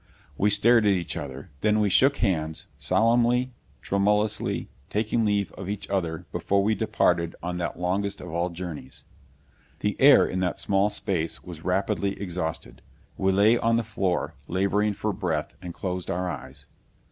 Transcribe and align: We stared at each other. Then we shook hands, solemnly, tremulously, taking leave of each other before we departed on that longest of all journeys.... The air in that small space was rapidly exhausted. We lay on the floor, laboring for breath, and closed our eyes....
We 0.35 0.49
stared 0.49 0.87
at 0.87 0.93
each 0.93 1.15
other. 1.15 1.51
Then 1.59 1.79
we 1.79 1.87
shook 1.89 2.17
hands, 2.17 2.65
solemnly, 2.79 3.51
tremulously, 3.83 4.67
taking 4.89 5.23
leave 5.25 5.51
of 5.51 5.69
each 5.69 5.87
other 5.91 6.25
before 6.31 6.63
we 6.63 6.73
departed 6.73 7.35
on 7.43 7.59
that 7.59 7.79
longest 7.79 8.19
of 8.19 8.31
all 8.31 8.49
journeys.... 8.49 9.03
The 9.81 9.95
air 10.01 10.25
in 10.25 10.39
that 10.39 10.57
small 10.59 10.89
space 10.89 11.43
was 11.43 11.63
rapidly 11.63 12.19
exhausted. 12.19 12.81
We 13.15 13.31
lay 13.31 13.59
on 13.59 13.75
the 13.75 13.83
floor, 13.83 14.33
laboring 14.47 14.93
for 14.93 15.13
breath, 15.13 15.53
and 15.61 15.71
closed 15.71 16.09
our 16.09 16.27
eyes.... 16.27 16.65